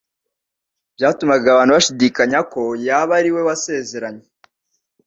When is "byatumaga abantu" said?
0.95-1.71